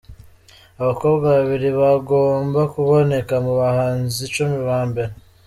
Abakobwa 0.81 1.25
babiri 1.35 1.69
bagomba 1.79 2.61
kuboneka 2.73 3.33
mu 3.45 3.53
bahanzi 3.61 4.17
icumi 4.27 4.57
ba 4.67 4.79
mbere. 4.89 5.11